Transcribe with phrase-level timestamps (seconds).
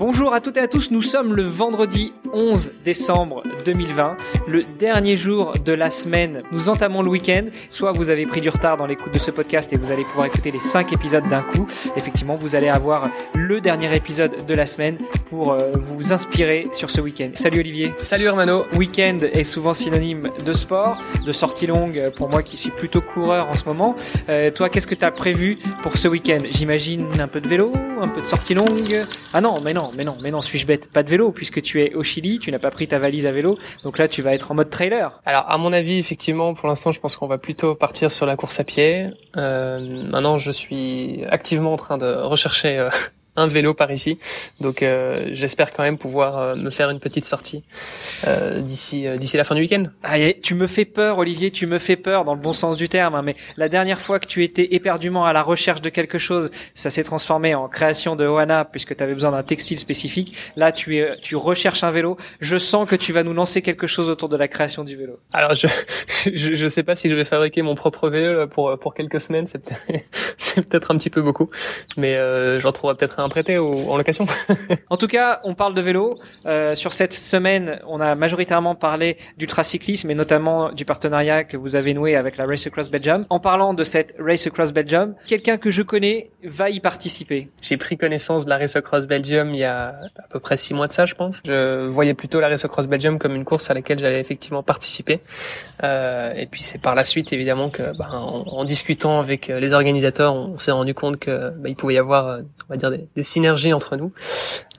[0.00, 4.16] Bonjour à toutes et à tous, nous sommes le vendredi 11 décembre 2020,
[4.48, 6.42] le dernier jour de la semaine.
[6.52, 9.70] Nous entamons le week-end, soit vous avez pris du retard dans l'écoute de ce podcast
[9.74, 11.66] et vous allez pouvoir écouter les 5 épisodes d'un coup.
[11.96, 14.96] Effectivement, vous allez avoir le dernier épisode de la semaine
[15.28, 17.32] pour euh, vous inspirer sur ce week-end.
[17.34, 17.92] Salut Olivier.
[18.00, 18.64] Salut Hermano.
[18.78, 23.50] Week-end est souvent synonyme de sport, de sortie longue pour moi qui suis plutôt coureur
[23.50, 23.94] en ce moment.
[24.30, 26.40] Euh, toi, qu'est-ce que tu as prévu pour ce week-end?
[26.50, 27.70] J'imagine un peu de vélo,
[28.00, 29.02] un peu de sortie longue.
[29.34, 30.90] Ah non, mais non, mais non, mais non, suis-je bête?
[30.90, 33.32] Pas de vélo, puisque tu es au Chili, tu n'as pas pris ta valise à
[33.32, 35.20] vélo, donc là tu vas être en mode trailer.
[35.24, 38.36] Alors à mon avis, effectivement, pour l'instant, je pense qu'on va plutôt partir sur la
[38.36, 39.08] course à pied.
[39.36, 42.90] Euh, maintenant, je suis activement en train de rechercher euh,
[43.36, 44.18] un vélo par ici.
[44.60, 47.62] Donc euh, j'espère quand même pouvoir euh, me faire une petite sortie
[48.26, 49.84] euh, d'ici d'ici la fin du week-end.
[50.02, 52.88] Aïe, tu me fais peur, Olivier, tu me fais peur dans le bon sens du
[52.88, 53.14] terme.
[53.14, 56.50] Hein, mais la dernière fois que tu étais éperdument à la recherche de quelque chose,
[56.74, 60.36] ça s'est transformé en création de Oana puisque tu avais besoin d'un textile spécifique.
[60.56, 62.16] Là, tu es tu recherches un vélo.
[62.40, 65.18] Je sens que tu vas nous lancer quelque chose autour de la création du vélo.
[65.32, 65.68] Alors je
[66.34, 69.46] je, je sais pas si je vais fabriquer mon propre vélo pour pour quelques semaines.
[69.46, 69.80] C'est peut-être
[70.38, 71.50] c'est peut-être un petit peu beaucoup,
[71.96, 74.26] mais euh, j'en trouverai peut-être un prêté ou en location.
[74.90, 76.10] en tout cas, on parle de vélo.
[76.46, 81.76] Euh, sur cette semaine, on a majoritairement parlé d'ultracyclisme et notamment du partenariat que vous
[81.76, 83.26] avez noué avec la Race Across Belgium.
[83.30, 87.48] En parlant de cette Race Across Belgium, quelqu'un que je connais va y participer.
[87.62, 90.74] J'ai pris connaissance de la Race Across Belgium il y a à peu près six
[90.74, 91.40] mois de ça, je pense.
[91.44, 95.20] Je voyais plutôt la Race Across Belgium comme une course à laquelle j'allais effectivement participer.
[95.82, 99.72] Euh, et puis c'est par la suite évidemment que, ben, en, en, discutant avec les
[99.72, 103.22] organisateurs, on s'est rendu compte que il pouvait y avoir, on va dire, des, des
[103.22, 104.12] synergie entre nous.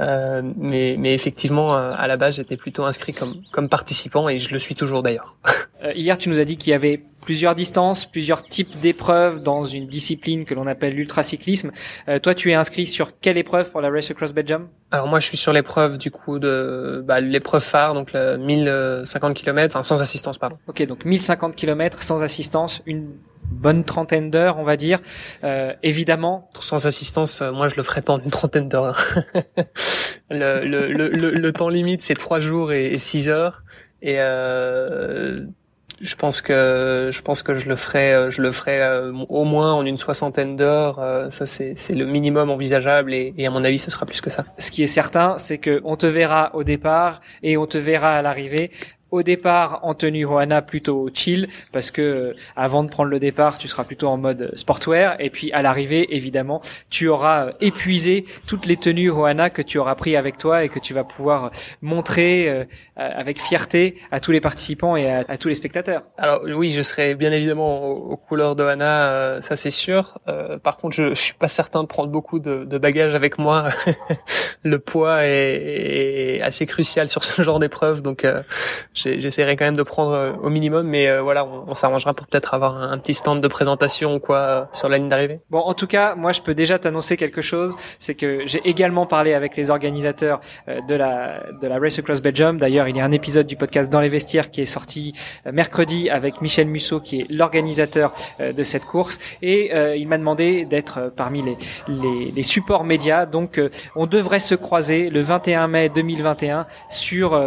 [0.00, 4.38] Euh, mais, mais effectivement, euh, à la base, j'étais plutôt inscrit comme, comme participant et
[4.38, 5.36] je le suis toujours d'ailleurs.
[5.82, 9.64] Euh, hier, tu nous as dit qu'il y avait plusieurs distances, plusieurs types d'épreuves dans
[9.64, 11.70] une discipline que l'on appelle l'ultracyclisme.
[12.08, 14.68] Euh, toi, tu es inscrit sur quelle épreuve pour la Race Across Belgium?
[14.90, 19.34] Alors moi, je suis sur l'épreuve du coup de bah, l'épreuve phare, donc le 1050
[19.34, 20.58] km, enfin sans assistance, pardon.
[20.66, 23.12] Ok, donc 1050 km sans assistance, une
[23.50, 25.00] bonne trentaine d'heures, on va dire.
[25.44, 26.50] Euh, évidemment.
[26.60, 28.98] Sans assistance, euh, moi je le ferai pas en une trentaine d'heures.
[30.30, 33.62] le, le, le, le, temps limite c'est trois jours et, six heures.
[34.02, 35.40] Et euh,
[36.00, 39.44] je pense que je pense que je le ferai euh, je le ferai euh, au
[39.44, 40.96] moins en une soixantaine d'heures.
[41.30, 44.30] ça c'est c'est le minimum envisageable et, et, à mon avis ce sera plus que
[44.30, 44.44] ça.
[44.58, 48.16] Ce qui est certain, c'est que on te verra au départ et on te verra
[48.16, 48.70] à l'arrivée
[49.10, 53.58] au départ en tenue Roana plutôt chill parce que euh, avant de prendre le départ
[53.58, 56.60] tu seras plutôt en mode sportwear et puis à l'arrivée évidemment
[56.90, 60.68] tu auras euh, épuisé toutes les tenues Roana que tu auras pris avec toi et
[60.68, 61.50] que tu vas pouvoir
[61.82, 62.64] montrer euh,
[62.96, 66.02] avec fierté à tous les participants et à, tous les spectateurs.
[66.18, 68.60] Alors oui je serai bien évidemment aux, couleurs de
[69.40, 70.18] ça c'est sûr.
[70.62, 73.68] par contre je, je suis pas certain de prendre beaucoup de, de bagages avec moi.
[74.62, 78.24] le poids est, est, assez crucial sur ce genre d'épreuve donc
[79.04, 82.54] j'essaierai quand même de prendre euh, au minimum, mais euh, voilà, on, s'arrangera pour peut-être
[82.54, 85.40] avoir un, petit stand de présentation ou quoi euh, sur la ligne d'arrivée.
[85.50, 89.06] Bon, en tout cas, moi, je peux déjà t'annoncer quelque chose, c'est que j'ai également
[89.06, 92.58] parlé avec les organisateurs de la de la Race Across Belgium.
[92.58, 95.14] D'ailleurs, il y a un épisode du podcast Dans les vestiaires qui est sorti
[95.50, 101.12] mercredi avec Michel Musso, qui est l'organisateur de cette course, et il m'a demandé d'être
[101.16, 101.56] parmi les,
[101.88, 103.26] les, les supports médias.
[103.26, 103.60] Donc,
[103.96, 107.40] on devrait se croiser le 21 mai 2021 sur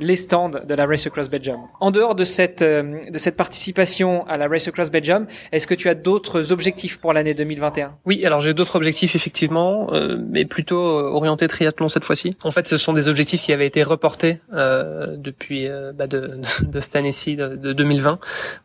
[0.00, 1.60] les stands de la Race Across Belgium.
[1.80, 5.74] En dehors de cette, euh, de cette participation à la Race Across Belgium, est-ce que
[5.74, 10.44] tu as d'autres objectifs pour l'année 2021 Oui, alors j'ai d'autres objectifs effectivement, euh, mais
[10.44, 12.36] plutôt euh, orientés triathlon cette fois-ci.
[12.42, 16.80] En fait, ce sont des objectifs qui avaient été reportés euh, depuis bah de, de,
[16.80, 18.18] cette année-ci, de, de 2020.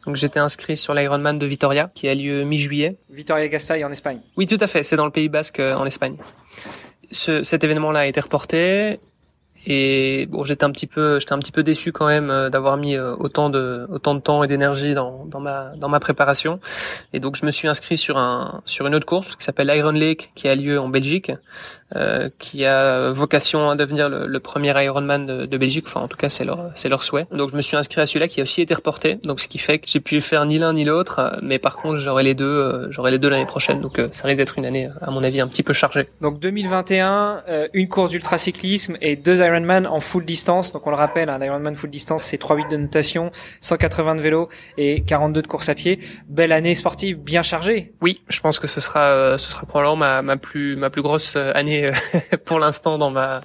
[0.05, 2.97] Donc j'étais inscrit sur l'Ironman de Vitoria, qui a lieu mi-juillet.
[3.09, 6.17] Vitoria-Gasteiz en Espagne Oui, tout à fait, c'est dans le Pays Basque en Espagne.
[7.11, 8.99] Ce, cet événement-là a été reporté
[9.65, 12.77] et bon, j'étais un petit peu, j'étais un petit peu déçu quand même euh, d'avoir
[12.77, 16.59] mis euh, autant de autant de temps et d'énergie dans, dans ma dans ma préparation.
[17.13, 19.91] Et donc je me suis inscrit sur un sur une autre course qui s'appelle Iron
[19.91, 21.31] Lake, qui a lieu en Belgique,
[21.95, 25.85] euh, qui a vocation à devenir le, le premier Ironman de, de, Belgique.
[25.87, 27.25] Enfin, en tout cas, c'est leur c'est leur souhait.
[27.31, 29.15] Donc je me suis inscrit à celui-là qui a aussi été reporté.
[29.23, 31.97] Donc ce qui fait que j'ai pu faire ni l'un ni l'autre, mais par contre
[31.97, 33.81] j'aurai les deux, j'aurai les deux l'année prochaine.
[33.81, 36.07] Donc ça risque d'être une année, à mon avis, un petit peu chargée.
[36.21, 40.71] Donc 2021, une course d'ultracyclisme et deux Ironman en full distance.
[40.71, 43.31] Donc on le rappelle, un Ironman full distance, c'est 3-8 de notation,
[43.61, 45.99] 180 de vélo et 42 de course à pied.
[46.27, 47.93] Belle année sportive, bien chargée.
[48.01, 51.01] Oui, je pense que ce sera, euh, ce sera probablement ma, ma plus, ma plus
[51.01, 53.41] grosse euh, année euh, pour l'instant dans ma,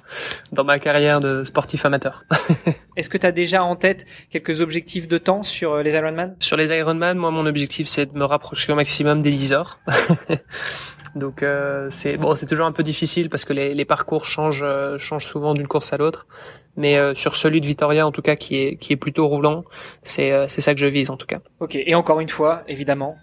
[0.51, 2.23] dans ma carrière de sportif amateur.
[2.95, 6.57] Est-ce que tu as déjà en tête quelques objectifs de temps sur les Ironman Sur
[6.57, 9.79] les Ironman, moi mon objectif c'est de me rapprocher au maximum des 10 heures.
[11.15, 14.63] Donc euh, c'est bon, c'est toujours un peu difficile parce que les, les parcours changent,
[14.63, 16.27] euh, changent souvent d'une course à l'autre.
[16.75, 19.63] Mais euh, sur celui de Vitoria, en tout cas, qui est qui est plutôt roulant,
[20.03, 21.39] c'est c'est ça que je vise en tout cas.
[21.61, 21.75] Ok.
[21.75, 23.17] Et encore une fois, évidemment,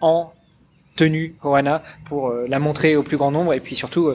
[0.00, 0.32] en
[0.96, 4.14] tenue Hoana pour la montrer au plus grand nombre et puis surtout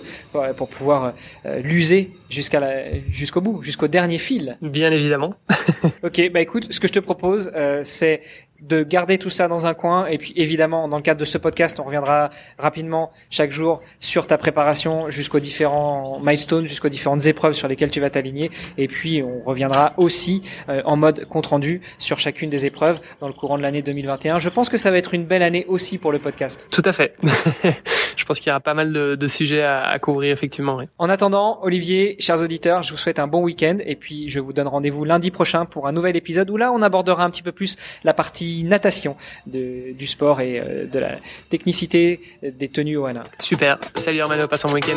[0.56, 1.14] pour pouvoir
[1.62, 4.58] l'user jusqu'à la jusqu'au bout, jusqu'au dernier fil.
[4.62, 5.34] Bien évidemment.
[6.04, 7.52] ok, bah écoute, ce que je te propose,
[7.84, 8.22] c'est
[8.62, 10.08] de garder tout ça dans un coin.
[10.08, 14.28] Et puis évidemment dans le cadre de ce podcast on reviendra rapidement chaque jour sur
[14.28, 18.52] ta préparation jusqu'aux différents milestones jusqu'aux différentes épreuves sur lesquelles tu vas t'aligner.
[18.78, 23.28] Et puis on reviendra aussi euh, en mode compte rendu sur chacune des épreuves dans
[23.28, 25.98] le courant de l'année 2021 je pense que ça va être une belle année aussi
[25.98, 26.68] pour le podcast.
[26.72, 27.16] Tout à fait.
[28.18, 30.86] Je pense qu'il y aura pas mal de, de sujets à, à, couvrir effectivement oui.
[31.00, 33.78] en attendant Olivier chers auditeurs je vous souhaite un bon week-end.
[33.86, 36.82] Et puis je vous donne rendez-vous lundi prochain pour un nouvel épisode où là on
[36.82, 39.16] abordera un petit peu plus la partie natation
[39.48, 41.18] de, du sport et euh, de la
[41.50, 43.24] technicité des tenues OANA.
[43.40, 43.80] Super.
[43.96, 44.96] Salut Armano, passe un bon week-end.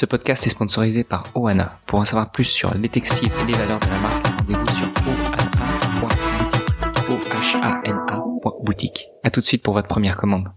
[0.00, 1.78] Ce podcast est sponsorisé par Oana.
[1.84, 4.88] Pour en savoir plus sur les textiles et les valeurs de la marque, rendez-vous sur
[5.06, 6.62] oana.boutique.
[7.10, 9.08] O-H-A-N-A.boutique.
[9.22, 10.50] À tout de suite pour votre première commande.